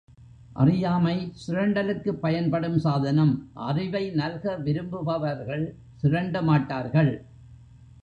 அறியாமை 0.53 1.33
சுரண்டலுக்குப் 1.47 2.21
பயன்படும் 2.21 2.79
சாதனம் 2.79 3.33
அறிவை 3.53 4.09
நல்க 4.11 4.57
விரும்புபவர்கள் 4.57 5.65
சுரண்ட 5.95 6.41
மாட்டார்கள். 6.41 7.13